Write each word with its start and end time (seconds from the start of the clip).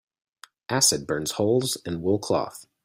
Acid 0.67 1.05
burns 1.05 1.33
holes 1.33 1.77
in 1.85 2.01
wool 2.01 2.17
cloth. 2.17 2.65